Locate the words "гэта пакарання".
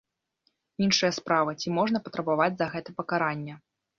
2.75-3.55